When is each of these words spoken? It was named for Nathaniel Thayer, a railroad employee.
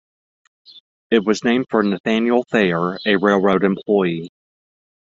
It 1.11 1.27
was 1.27 1.43
named 1.43 1.67
for 1.69 1.83
Nathaniel 1.83 2.43
Thayer, 2.49 2.97
a 3.05 3.17
railroad 3.17 3.63
employee. 3.63 4.29